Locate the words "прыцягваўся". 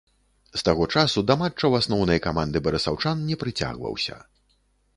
3.45-4.21